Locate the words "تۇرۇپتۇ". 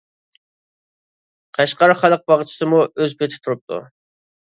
3.45-3.85